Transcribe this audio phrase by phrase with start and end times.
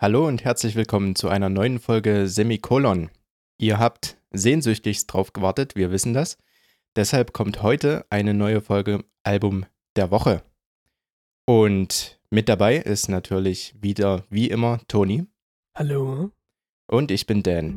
[0.00, 3.10] Hallo und herzlich willkommen zu einer neuen Folge Semikolon.
[3.58, 6.38] Ihr habt sehnsüchtigst drauf gewartet, wir wissen das.
[6.94, 9.66] Deshalb kommt heute eine neue Folge Album
[9.96, 10.44] der Woche.
[11.46, 15.26] Und mit dabei ist natürlich wieder, wie immer, Toni.
[15.74, 16.30] Hallo.
[16.86, 17.74] Und ich bin Dan.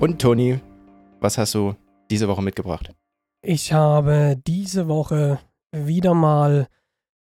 [0.00, 0.60] Und Toni,
[1.20, 1.76] was hast du
[2.10, 2.94] diese Woche mitgebracht?
[3.42, 5.38] Ich habe diese Woche
[5.72, 6.68] wieder mal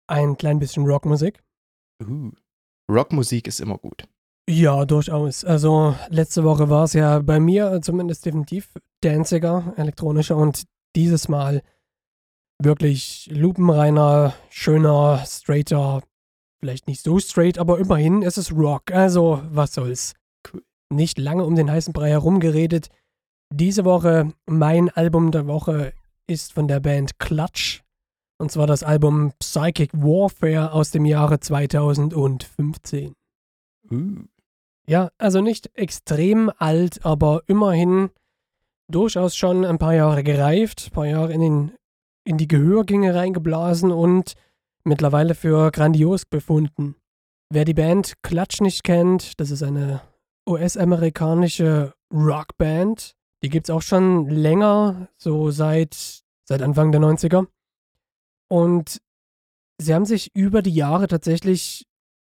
[0.07, 1.43] ein klein bisschen Rockmusik.
[2.03, 2.31] Uh,
[2.91, 4.07] Rockmusik ist immer gut.
[4.49, 5.45] Ja, durchaus.
[5.45, 10.65] Also letzte Woche war es ja bei mir zumindest definitiv danziger, elektronischer und
[10.95, 11.63] dieses Mal
[12.63, 16.03] wirklich lupenreiner, schöner, straighter,
[16.61, 18.91] vielleicht nicht so straight, aber immerhin ist es Rock.
[18.93, 20.15] Also was soll's.
[20.53, 20.63] Cool.
[20.91, 22.89] Nicht lange um den heißen Brei herumgeredet.
[23.53, 25.93] Diese Woche, mein Album der Woche
[26.27, 27.83] ist von der Band Clutch.
[28.39, 33.15] Und zwar das Album Psychic Warfare aus dem Jahre 2015.
[33.91, 34.25] Uh,
[34.87, 38.11] Ja, also nicht extrem alt, aber immerhin
[38.89, 41.73] durchaus schon ein paar Jahre gereift, ein paar Jahre in, den,
[42.25, 44.35] in die Gehörgänge reingeblasen und
[44.85, 46.97] mittlerweile für grandios befunden.
[47.51, 50.03] Wer die Band Clutch nicht kennt, das ist eine
[50.47, 53.15] US-amerikanische Rockband.
[53.45, 57.47] Die gibt es auch schon länger, so seit, seit Anfang der 90er.
[58.49, 59.03] Und
[59.77, 61.87] sie haben sich über die Jahre tatsächlich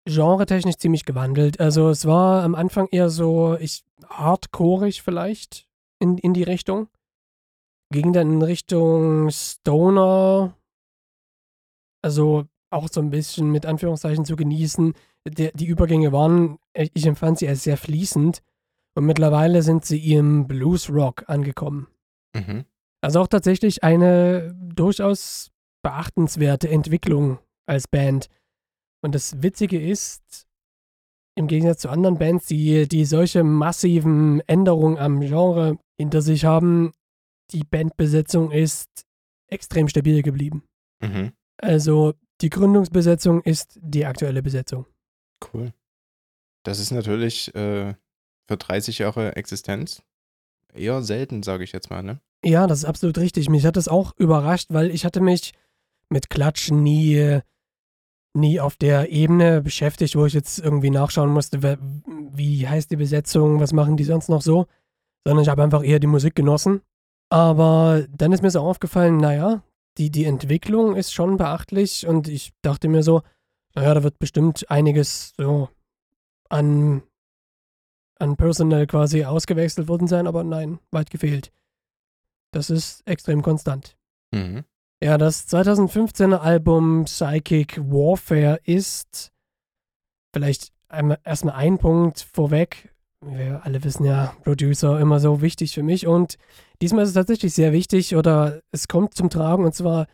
[0.05, 1.59] genretechnisch ziemlich gewandelt.
[1.59, 5.67] Also es war am Anfang eher so, ich hardcoreig vielleicht
[5.99, 6.87] in, in die Richtung.
[7.91, 10.57] Ging dann in Richtung Stoner.
[12.01, 14.95] Also auch so ein bisschen mit Anführungszeichen zu genießen.
[15.27, 18.41] Der, die Übergänge waren, ich empfand sie als sehr fließend.
[18.95, 21.87] Und mittlerweile sind sie im Blues-Rock angekommen.
[22.35, 22.65] mhm.
[23.01, 25.51] Also auch tatsächlich eine durchaus
[25.83, 28.29] beachtenswerte Entwicklung als Band.
[29.03, 30.47] Und das Witzige ist,
[31.35, 36.93] im Gegensatz zu anderen Bands, die, die solche massiven Änderungen am Genre hinter sich haben,
[37.51, 39.05] die Bandbesetzung ist
[39.51, 40.63] extrem stabil geblieben.
[41.01, 41.33] Mhm.
[41.57, 44.85] Also die Gründungsbesetzung ist die aktuelle Besetzung.
[45.53, 45.73] Cool.
[46.63, 47.95] Das ist natürlich äh,
[48.47, 50.03] für 30 Jahre Existenz
[50.73, 52.19] eher selten, sage ich jetzt mal, ne?
[52.43, 53.49] Ja, das ist absolut richtig.
[53.49, 55.53] Mich hat das auch überrascht, weil ich hatte mich
[56.09, 57.39] mit Klatschen nie,
[58.33, 63.59] nie auf der Ebene beschäftigt, wo ich jetzt irgendwie nachschauen musste, wie heißt die Besetzung,
[63.59, 64.65] was machen die sonst noch so,
[65.25, 66.81] sondern ich habe einfach eher die Musik genossen.
[67.29, 69.63] Aber dann ist mir so aufgefallen, naja,
[69.97, 73.21] die, die Entwicklung ist schon beachtlich und ich dachte mir so,
[73.75, 75.69] naja, da wird bestimmt einiges so
[76.49, 77.03] an,
[78.23, 81.51] an Personal quasi ausgewechselt worden sein, aber nein, weit gefehlt.
[82.51, 83.97] Das ist extrem konstant.
[84.31, 84.63] Mhm.
[85.03, 89.31] Ja, das 2015er Album Psychic Warfare ist
[90.31, 92.93] vielleicht einmal erstmal ein Punkt vorweg.
[93.19, 96.37] Wir alle wissen ja, Producer immer so wichtig für mich und
[96.81, 100.07] diesmal ist es tatsächlich sehr wichtig oder es kommt zum Tragen und zwar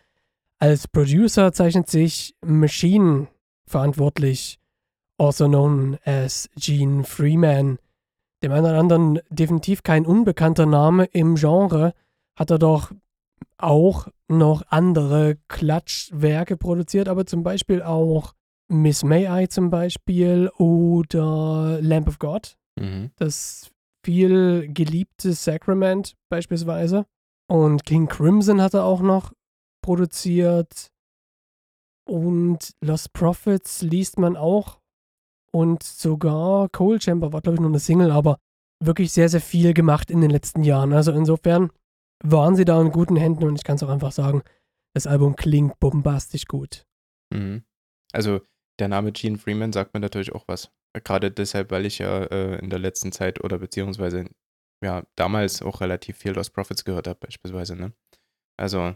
[0.58, 3.28] als Producer zeichnet sich Machine
[3.66, 4.59] verantwortlich,
[5.18, 7.78] also known as Gene Freeman.
[8.44, 11.94] Dem einen oder anderen definitiv kein unbekannter Name im Genre,
[12.38, 12.92] hat er doch
[13.58, 18.34] auch noch andere Klatschwerke produziert, aber zum Beispiel auch
[18.70, 23.12] Miss May I zum Beispiel oder Lamp of God, Mhm.
[23.18, 23.72] das
[24.06, 27.06] viel geliebte Sacrament beispielsweise.
[27.50, 29.34] Und King Crimson hat er auch noch
[29.82, 30.92] produziert.
[32.08, 34.79] Und Lost Prophets liest man auch.
[35.52, 38.38] Und sogar Cold Chamber war, glaube ich, nur eine Single, aber
[38.84, 40.94] wirklich sehr, sehr viel gemacht in den letzten Jahren.
[40.94, 41.72] Also insofern
[42.24, 44.44] waren sie da in guten Händen und ich kann es auch einfach sagen,
[44.94, 46.86] das Album klingt bombastisch gut.
[47.34, 47.64] Mhm.
[48.12, 48.42] Also
[48.80, 50.72] der Name Gene Freeman sagt mir natürlich auch was.
[51.04, 54.26] Gerade deshalb, weil ich ja äh, in der letzten Zeit oder beziehungsweise
[54.84, 57.94] ja damals auch relativ viel Lost Prophets gehört habe, beispielsweise, ne?
[58.57, 58.96] Also,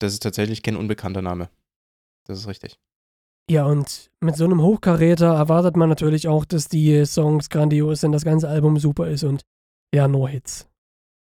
[0.00, 1.50] das ist tatsächlich kein unbekannter Name.
[2.26, 2.80] Das ist richtig.
[3.50, 8.12] Ja, und mit so einem Hochkaräter erwartet man natürlich auch, dass die Songs grandios sind,
[8.12, 9.42] das ganze Album super ist und
[9.94, 10.68] ja, nur Hits.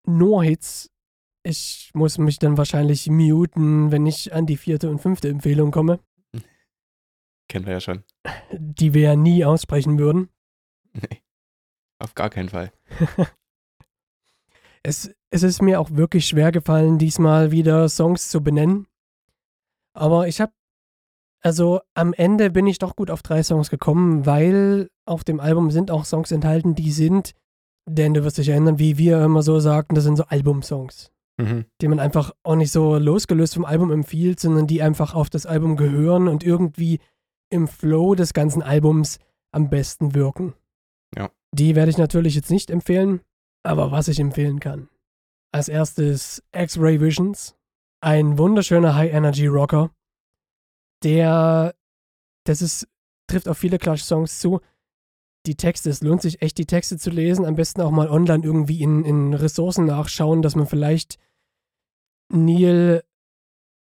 [0.05, 0.89] Nur Hits.
[1.43, 5.99] Ich muss mich dann wahrscheinlich muten, wenn ich an die vierte und fünfte Empfehlung komme,
[7.47, 8.03] Kennen wir ja schon.
[8.51, 10.29] die wir ja nie aussprechen würden.
[10.93, 11.21] Nee.
[11.99, 12.71] Auf gar keinen Fall.
[14.81, 18.87] Es, es ist mir auch wirklich schwer gefallen, diesmal wieder Songs zu benennen.
[19.93, 20.53] Aber ich habe,
[21.41, 25.71] also am Ende bin ich doch gut auf drei Songs gekommen, weil auf dem Album
[25.71, 27.33] sind auch Songs enthalten, die sind,
[27.87, 31.11] denn du wirst dich erinnern, wie wir immer so sagten, das sind so Albumsongs.
[31.39, 31.65] Mhm.
[31.81, 35.45] die man einfach auch nicht so losgelöst vom Album empfiehlt, sondern die einfach auf das
[35.45, 36.99] Album gehören und irgendwie
[37.49, 39.19] im Flow des ganzen Albums
[39.53, 40.53] am besten wirken.
[41.17, 41.31] Ja.
[41.53, 43.21] Die werde ich natürlich jetzt nicht empfehlen,
[43.63, 44.89] aber was ich empfehlen kann.
[45.53, 47.55] Als erstes X-Ray Visions,
[48.01, 49.91] ein wunderschöner High-Energy-Rocker,
[51.03, 51.75] der,
[52.43, 52.87] das ist,
[53.27, 54.59] trifft auf viele Clutch-Songs zu.
[55.45, 57.45] Die Texte, es lohnt sich echt, die Texte zu lesen.
[57.45, 61.17] Am besten auch mal online irgendwie in, in Ressourcen nachschauen, dass man vielleicht
[62.29, 63.03] Neil,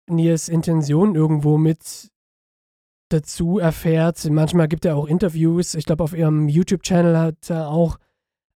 [0.06, 2.10] Neils Intention irgendwo mit
[3.10, 4.24] dazu erfährt.
[4.30, 5.74] Manchmal gibt er auch Interviews.
[5.74, 7.98] Ich glaube, auf ihrem YouTube-Channel hat er auch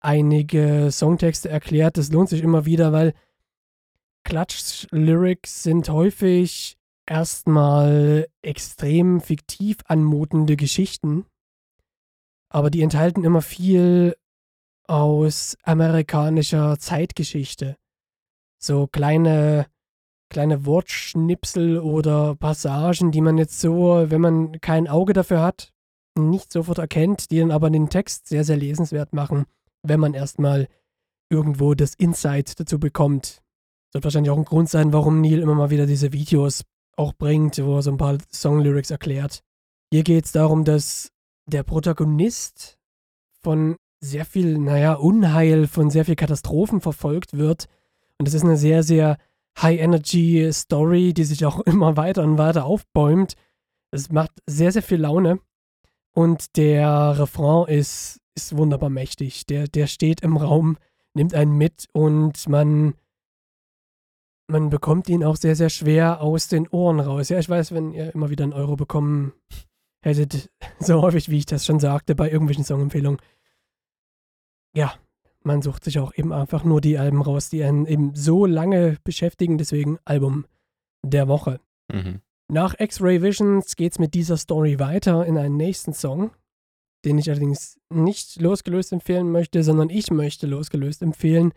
[0.01, 1.97] einige Songtexte erklärt.
[1.97, 3.15] Das lohnt sich immer wieder, weil
[4.25, 6.77] Klatsch-Lyrics sind häufig
[7.11, 11.27] erstmal extrem fiktiv anmutende Geschichten,
[12.51, 14.17] aber die enthalten immer viel
[14.87, 17.77] aus amerikanischer Zeitgeschichte.
[18.59, 19.67] So kleine,
[20.31, 25.73] kleine Wortschnipsel oder Passagen, die man jetzt so, wenn man kein Auge dafür hat,
[26.19, 29.45] nicht sofort erkennt, die dann aber den Text sehr, sehr lesenswert machen,
[29.83, 30.69] wenn man erstmal
[31.31, 33.43] irgendwo das Insight dazu bekommt.
[33.91, 36.65] Das wird wahrscheinlich auch ein Grund sein, warum Neil immer mal wieder diese Videos
[36.99, 39.43] auch bringt, wo er so ein paar Songlyrics erklärt.
[39.93, 41.13] Hier geht es darum, dass
[41.47, 42.79] der Protagonist
[43.43, 47.67] von sehr viel, naja, Unheil, von sehr viel Katastrophen verfolgt wird.
[48.19, 49.17] Und das ist eine sehr, sehr
[49.61, 53.35] High-Energy-Story, die sich auch immer weiter und weiter aufbäumt.
[53.91, 55.41] Es macht sehr, sehr viel Laune.
[56.13, 59.47] Und der Refrain ist, ist wunderbar mächtig.
[59.47, 60.77] Der, der steht im Raum,
[61.15, 62.95] nimmt einen mit und man
[64.49, 67.29] man bekommt ihn auch sehr, sehr schwer aus den Ohren raus.
[67.29, 69.33] Ja, ich weiß, wenn ihr immer wieder einen Euro bekommen
[70.03, 70.51] hättet,
[70.81, 73.21] so häufig, wie ich das schon sagte, bei irgendwelchen Songempfehlungen.
[74.75, 74.95] Ja,
[75.45, 78.97] man sucht sich auch eben einfach nur die Alben raus, die einen eben so lange
[79.05, 80.47] beschäftigen, deswegen Album
[81.05, 81.61] der Woche.
[81.93, 82.21] Mhm.
[82.51, 86.31] Nach X-Ray Visions geht's mit dieser Story weiter in einen nächsten Song,
[87.05, 91.53] den ich allerdings nicht losgelöst empfehlen möchte, sondern ich möchte losgelöst empfehlen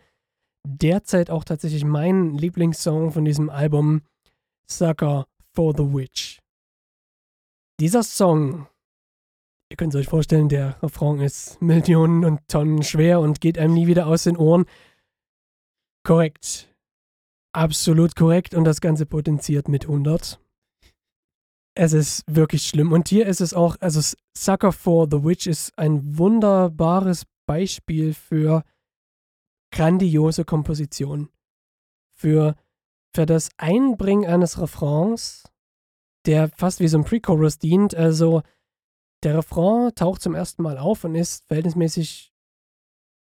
[0.66, 4.02] derzeit auch tatsächlich mein Lieblingssong von diesem Album,
[4.66, 6.40] Sucker for the Witch.
[7.80, 8.68] Dieser Song,
[9.70, 13.74] ihr könnt es euch vorstellen, der Refrain ist Millionen und Tonnen schwer und geht einem
[13.74, 14.66] nie wieder aus den Ohren.
[16.04, 16.68] Korrekt.
[17.54, 20.40] Absolut korrekt und das Ganze potenziert mit 100.
[21.74, 22.92] Es ist wirklich schlimm.
[22.92, 24.00] Und hier ist es auch, also
[24.36, 28.64] Sucker for the Witch ist ein wunderbares Beispiel für
[29.72, 31.28] grandiose Komposition.
[32.14, 32.54] Für,
[33.14, 35.44] für das Einbringen eines Refrains,
[36.26, 37.94] der fast wie so ein Pre-Chorus dient.
[37.94, 38.42] Also
[39.24, 42.32] der Refrain taucht zum ersten Mal auf und ist verhältnismäßig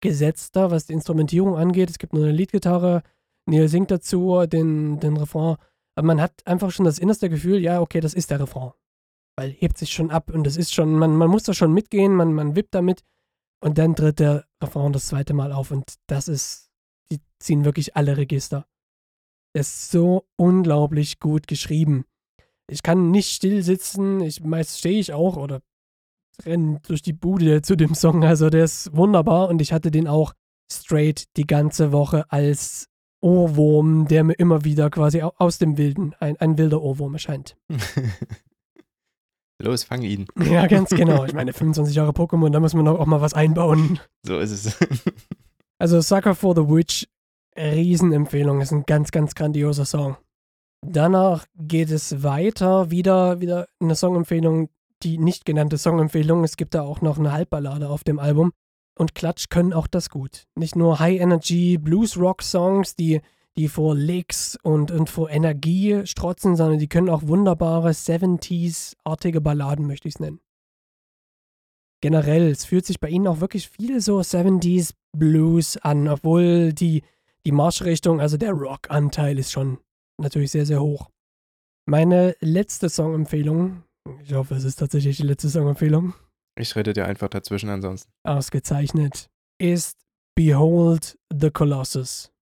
[0.01, 1.89] gesetzter, was die Instrumentierung angeht.
[1.89, 3.03] Es gibt nur eine Leadgitarre,
[3.47, 5.57] Neil singt dazu den, den Refrain.
[5.95, 8.71] Aber man hat einfach schon das innerste Gefühl, ja, okay, das ist der Refrain.
[9.37, 12.13] Weil hebt sich schon ab und das ist schon, man, man muss da schon mitgehen,
[12.13, 13.03] man, man wippt damit.
[13.65, 16.69] Und dann tritt der Refrain das zweite Mal auf und das ist,
[17.11, 18.67] die ziehen wirklich alle Register.
[19.53, 22.05] Es ist so unglaublich gut geschrieben.
[22.69, 25.61] Ich kann nicht still sitzen, ich, meist stehe ich auch oder
[26.45, 28.23] renne durch die Bude zu dem Song.
[28.23, 30.33] Also der ist wunderbar und ich hatte den auch
[30.71, 32.87] straight die ganze Woche als
[33.19, 37.57] Ohrwurm, der mir immer wieder quasi aus dem Wilden, ein, ein wilder Ohrwurm erscheint.
[39.61, 40.25] Los, fang ihn.
[40.43, 41.25] Ja, ganz genau.
[41.25, 43.99] Ich meine, 25 Jahre Pokémon, da muss man auch mal was einbauen.
[44.25, 44.77] So ist es.
[45.77, 47.05] Also Sucker for the Witch,
[47.57, 50.15] Riesenempfehlung, ist ein ganz, ganz grandioser Song.
[50.81, 54.69] Danach geht es weiter, wieder, wieder eine Songempfehlung,
[55.03, 56.45] die nicht genannte Songempfehlung.
[56.45, 58.53] Es gibt da auch noch eine Halbballade auf dem Album.
[58.97, 60.45] Und Klatsch können auch das gut.
[60.55, 63.19] Nicht nur High-Energy Blues-Rock-Songs, die
[63.57, 69.87] die vor Licks und, und vor Energie strotzen, sondern die können auch wunderbare 70s-artige Balladen,
[69.87, 70.41] möchte ich es nennen.
[72.01, 77.03] Generell, es fühlt sich bei ihnen auch wirklich viel so 70s Blues an, obwohl die,
[77.45, 79.79] die Marschrichtung, also der Rock-Anteil ist schon
[80.17, 81.09] natürlich sehr, sehr hoch.
[81.87, 83.83] Meine letzte Songempfehlung,
[84.21, 86.13] ich hoffe, es ist tatsächlich die letzte Songempfehlung.
[86.57, 88.11] Ich rede dir einfach dazwischen ansonsten.
[88.23, 89.97] Ausgezeichnet, ist
[90.35, 92.34] Behold the Colossus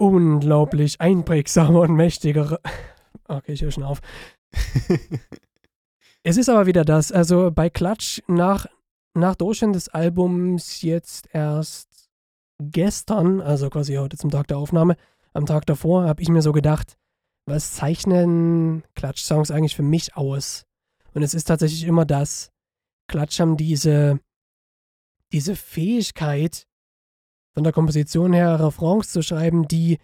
[0.00, 2.58] unglaublich einprägsamer und mächtiger.
[3.28, 4.00] Okay, ich höre schon auf.
[6.22, 7.12] es ist aber wieder das.
[7.12, 8.66] Also bei Klatsch nach,
[9.14, 12.08] nach Durchschnitt des Albums jetzt erst
[12.58, 14.96] gestern, also quasi heute zum Tag der Aufnahme,
[15.32, 16.96] am Tag davor, habe ich mir so gedacht,
[17.46, 20.64] was zeichnen Klatsch-Songs eigentlich für mich aus?
[21.14, 22.50] Und es ist tatsächlich immer das.
[23.06, 24.18] Klatsch haben diese,
[25.32, 26.66] diese Fähigkeit,
[27.54, 29.98] von der Komposition her Refrains zu schreiben, die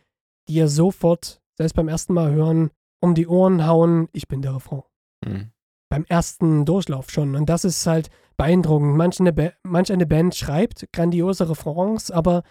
[0.48, 4.82] dir sofort, selbst beim ersten Mal hören, um die Ohren hauen, ich bin der Refrain.
[5.24, 5.50] Mhm.
[5.88, 7.36] Beim ersten Durchlauf schon.
[7.36, 8.96] Und das ist halt beeindruckend.
[8.96, 12.42] Manch eine, ba manch eine Band schreibt grandiose Refrains, aber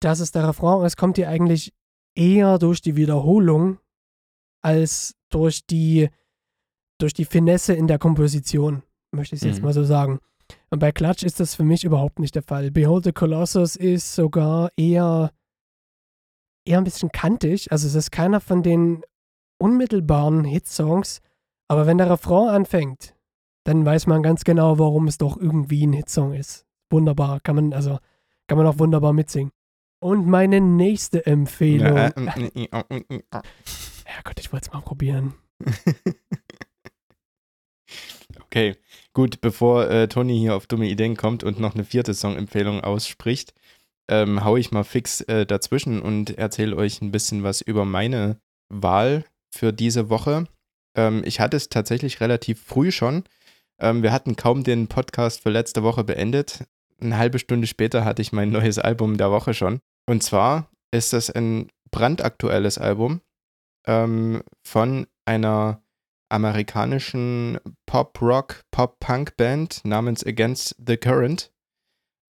[0.00, 1.74] dass es der Refrain ist, kommt dir eigentlich
[2.14, 3.78] eher durch die Wiederholung
[4.62, 6.08] als durch die,
[6.98, 8.82] durch die Finesse in der Komposition,
[9.12, 9.64] möchte ich es jetzt Mhm.
[9.66, 10.20] mal so sagen.
[10.70, 12.70] Und bei Clutch ist das für mich überhaupt nicht der Fall.
[12.70, 15.32] Behold the Colossus ist sogar eher,
[16.64, 17.70] eher ein bisschen kantig.
[17.72, 19.02] Also es ist keiner von den
[19.58, 21.20] unmittelbaren Hitsongs,
[21.68, 23.14] aber wenn der Refrain anfängt,
[23.64, 26.66] dann weiß man ganz genau, warum es doch irgendwie ein Hitsong ist.
[26.90, 27.98] Wunderbar, kann man, also,
[28.48, 29.52] kann man auch wunderbar mitsingen.
[30.02, 31.96] Und meine nächste Empfehlung.
[31.96, 33.22] Ja, äh, äh, äh.
[33.32, 35.34] Ja Gott, ich wollte es mal probieren.
[38.52, 38.74] Okay,
[39.12, 43.54] gut, bevor äh, Toni hier auf dumme Ideen kommt und noch eine vierte Songempfehlung ausspricht,
[44.10, 48.40] ähm, hau ich mal fix äh, dazwischen und erzähle euch ein bisschen was über meine
[48.68, 49.24] Wahl
[49.54, 50.46] für diese Woche.
[50.96, 53.24] Ähm, ich hatte es tatsächlich relativ früh schon.
[53.80, 56.64] Ähm, wir hatten kaum den Podcast für letzte Woche beendet.
[57.00, 59.80] Eine halbe Stunde später hatte ich mein neues Album der Woche schon.
[60.06, 63.20] Und zwar ist das ein brandaktuelles Album
[63.86, 65.82] ähm, von einer
[66.30, 71.50] amerikanischen Pop-Rock, Pop-Punk-Band namens Against the Current.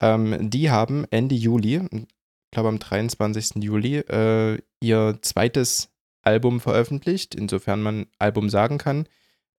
[0.01, 2.07] Ähm, die haben Ende Juli, ich
[2.51, 3.63] glaube am 23.
[3.63, 5.89] Juli, äh, ihr zweites
[6.21, 9.07] Album veröffentlicht, insofern man Album sagen kann,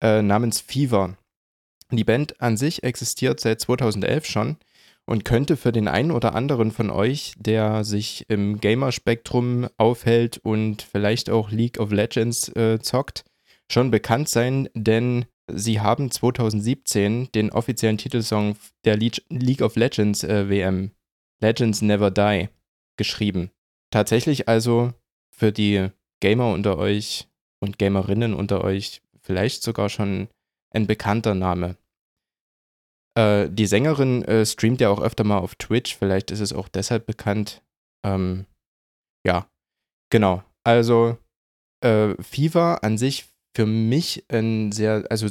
[0.02, 1.18] äh, namens Fever.
[1.92, 4.58] Die Band an sich existiert seit 2011 schon
[5.06, 10.82] und könnte für den einen oder anderen von euch, der sich im Gamer-Spektrum aufhält und
[10.82, 13.24] vielleicht auch League of Legends äh, zockt,
[13.72, 20.24] schon bekannt sein, denn sie haben 2017 den offiziellen Titelsong der Le League of Legends
[20.24, 20.92] äh, WM,
[21.42, 22.50] Legends Never Die,
[22.98, 23.52] geschrieben.
[23.92, 24.94] Tatsächlich also
[25.32, 25.90] für die
[26.22, 27.28] Gamer unter euch
[27.62, 30.30] und Gamerinnen unter euch vielleicht sogar schon
[30.74, 31.78] ein bekannter Name.
[33.18, 36.68] Äh, die Sängerin äh, streamt ja auch öfter mal auf Twitch, vielleicht ist es auch
[36.68, 37.62] deshalb bekannt.
[38.06, 38.46] Ähm,
[39.26, 39.48] ja,
[40.12, 40.44] genau.
[40.64, 41.18] Also
[41.84, 45.28] äh, Fever an sich für mich ein sehr, also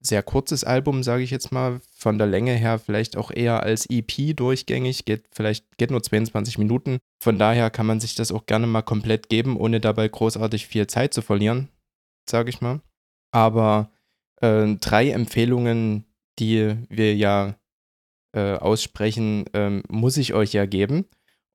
[0.00, 3.86] sehr kurzes Album, sage ich jetzt mal, von der Länge her vielleicht auch eher als
[3.88, 6.98] EP durchgängig, geht vielleicht, geht nur 22 Minuten.
[7.22, 10.86] Von daher kann man sich das auch gerne mal komplett geben, ohne dabei großartig viel
[10.86, 11.68] Zeit zu verlieren,
[12.28, 12.80] sage ich mal.
[13.30, 13.90] Aber
[14.40, 16.06] äh, drei Empfehlungen,
[16.38, 17.56] die wir ja
[18.34, 21.04] äh, aussprechen, ähm, muss ich euch ja geben.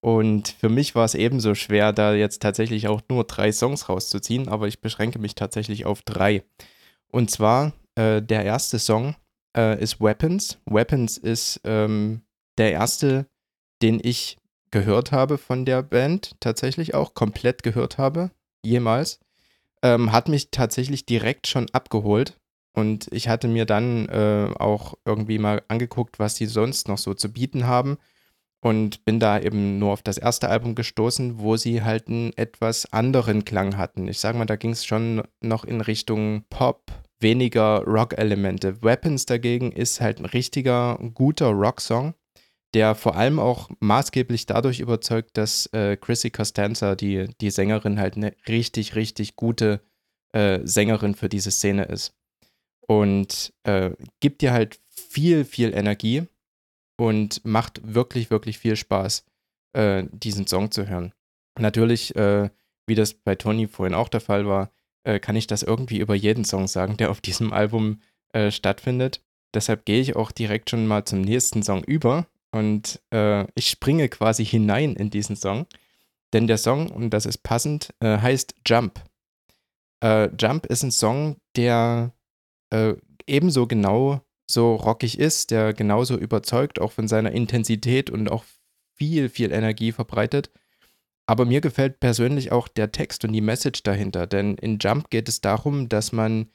[0.05, 4.47] Und für mich war es ebenso schwer, da jetzt tatsächlich auch nur drei Songs rauszuziehen,
[4.47, 6.43] aber ich beschränke mich tatsächlich auf drei.
[7.11, 9.15] Und zwar äh, der erste Song
[9.57, 10.59] äh, ist Weapons.
[10.67, 12.21] Weapons ist ähm,
[12.59, 13.25] der erste,
[13.81, 14.37] den ich
[14.69, 18.29] gehört habe von der Band, tatsächlich auch komplett gehört habe,
[18.63, 19.19] jemals.
[19.81, 22.37] Ähm, hat mich tatsächlich direkt schon abgeholt.
[22.73, 27.15] Und ich hatte mir dann äh, auch irgendwie mal angeguckt, was die sonst noch so
[27.15, 27.97] zu bieten haben
[28.65, 32.91] und bin da eben nur auf das erste Album gestoßen, wo sie halt einen etwas
[32.91, 34.07] anderen Klang hatten.
[34.07, 38.81] Ich sage mal, da ging es schon noch in Richtung Pop, weniger Rock-Elemente.
[38.81, 42.15] Weapons dagegen ist halt ein richtiger, guter Rock-Song,
[42.73, 48.17] der vor allem auch maßgeblich dadurch überzeugt, dass äh, Chrissy Costanza, die, die Sängerin, halt
[48.17, 49.81] eine richtig, richtig gute
[50.33, 52.15] äh, Sängerin für diese Szene ist.
[52.87, 53.91] Und äh,
[54.21, 56.23] gibt dir halt viel, viel Energie
[56.97, 59.25] und macht wirklich, wirklich viel Spaß,
[59.73, 61.13] äh, diesen Song zu hören.
[61.59, 62.49] Natürlich, äh,
[62.87, 64.71] wie das bei Tony vorhin auch der Fall war,
[65.03, 68.01] äh, kann ich das irgendwie über jeden Song sagen, der auf diesem Album
[68.33, 69.21] äh, stattfindet.
[69.53, 74.09] Deshalb gehe ich auch direkt schon mal zum nächsten Song über und äh, ich springe
[74.09, 75.67] quasi hinein in diesen Song.
[76.33, 79.01] Denn der Song, und das ist passend, äh, heißt Jump.
[80.03, 82.11] Jump ist ein Song, der
[83.25, 88.43] ebenso genau so rockig ist, der genauso überzeugt, auch von seiner Intensität und auch
[88.95, 90.51] viel, viel Energie verbreitet.
[91.27, 95.27] Aber mir gefällt persönlich auch der Text und die Message dahinter, denn in Jump geht
[95.27, 96.51] es darum, dass man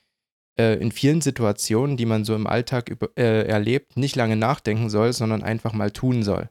[0.57, 4.89] äh, in vielen Situationen, die man so im Alltag über, äh, erlebt, nicht lange nachdenken
[4.89, 6.51] soll, sondern einfach mal tun soll.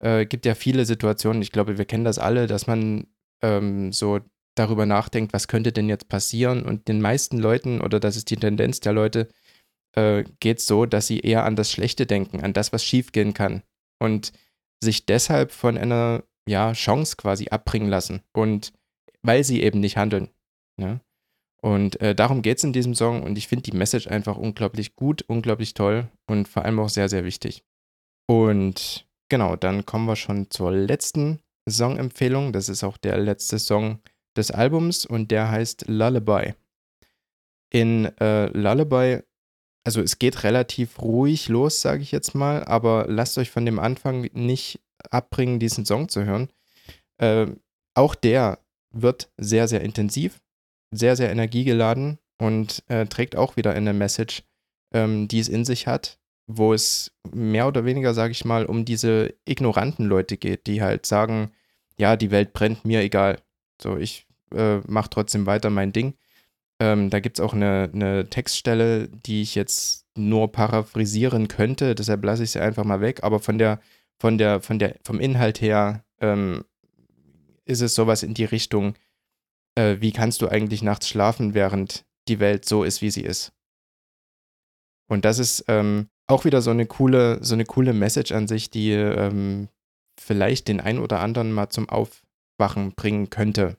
[0.00, 3.06] Äh, gibt ja viele Situationen, ich glaube, wir kennen das alle, dass man
[3.42, 4.20] ähm, so
[4.56, 8.36] darüber nachdenkt, was könnte denn jetzt passieren und den meisten Leuten, oder das ist die
[8.36, 9.28] Tendenz der Leute,
[9.94, 13.34] äh, geht es so, dass sie eher an das Schlechte denken, an das, was schiefgehen
[13.34, 13.62] kann.
[13.98, 14.32] Und
[14.82, 18.22] sich deshalb von einer ja, Chance quasi abbringen lassen.
[18.32, 18.72] Und
[19.22, 20.28] weil sie eben nicht handeln.
[20.76, 21.00] Ne?
[21.62, 23.22] Und äh, darum geht es in diesem Song.
[23.22, 27.08] Und ich finde die Message einfach unglaublich gut, unglaublich toll und vor allem auch sehr,
[27.08, 27.62] sehr wichtig.
[28.26, 32.52] Und genau, dann kommen wir schon zur letzten Songempfehlung.
[32.52, 34.00] Das ist auch der letzte Song
[34.36, 36.54] des Albums und der heißt Lullaby.
[37.72, 39.22] In äh, Lullaby,
[39.84, 43.78] also es geht relativ ruhig los, sage ich jetzt mal, aber lasst euch von dem
[43.78, 46.48] Anfang nicht abbringen, diesen Song zu hören.
[47.18, 47.46] Äh,
[47.94, 48.58] auch der
[48.92, 50.40] wird sehr, sehr intensiv,
[50.90, 54.42] sehr, sehr energiegeladen und äh, trägt auch wieder eine Message,
[54.92, 58.84] ähm, die es in sich hat, wo es mehr oder weniger, sage ich mal, um
[58.84, 61.52] diese ignoranten Leute geht, die halt sagen,
[61.96, 63.40] ja, die Welt brennt, mir egal.
[63.80, 66.14] So, ich äh, mache trotzdem weiter mein Ding.
[66.80, 72.24] Ähm, da gibt es auch eine, eine, Textstelle, die ich jetzt nur paraphrasieren könnte, deshalb
[72.24, 73.22] lasse ich sie einfach mal weg.
[73.22, 73.80] Aber von der,
[74.18, 76.64] von der, von der, vom Inhalt her ähm,
[77.66, 78.94] ist es sowas in die Richtung,
[79.74, 83.52] äh, wie kannst du eigentlich nachts schlafen, während die Welt so ist, wie sie ist.
[85.06, 88.70] Und das ist ähm, auch wieder so eine coole, so eine coole Message an sich,
[88.70, 89.68] die ähm,
[90.18, 93.76] vielleicht den ein oder anderen mal zum Aufwachen bringen könnte,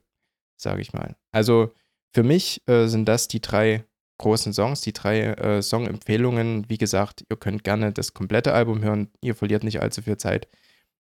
[0.58, 1.16] sage ich mal.
[1.32, 1.72] Also
[2.14, 3.86] für mich äh, sind das die drei
[4.18, 6.70] großen Songs, die drei äh, Songempfehlungen.
[6.70, 10.48] Wie gesagt, ihr könnt gerne das komplette Album hören, ihr verliert nicht allzu viel Zeit.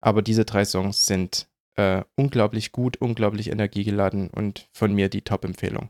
[0.02, 5.90] Aber diese drei Songs sind äh, unglaublich gut, unglaublich energiegeladen und von mir die Top-Empfehlung.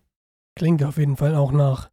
[0.56, 1.90] Klingt auf jeden Fall auch nach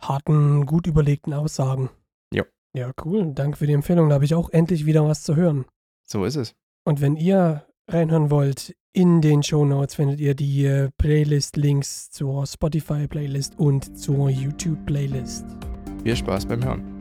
[0.00, 1.90] harten, gut überlegten Aussagen.
[2.32, 2.44] Ja.
[2.74, 3.32] Ja, cool.
[3.34, 4.08] Danke für die Empfehlung.
[4.08, 5.64] Da habe ich auch endlich wieder was zu hören.
[6.04, 6.54] So ist es.
[6.84, 12.46] Und wenn ihr reinhören wollt, in den Show Notes findet ihr die äh, Playlist-Links zur
[12.46, 15.44] Spotify-Playlist und zur YouTube-Playlist.
[16.02, 16.95] Viel Spaß beim Hören.